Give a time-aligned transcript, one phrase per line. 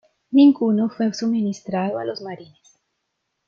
[0.31, 2.79] Ninguno fue suministrado a los Marines.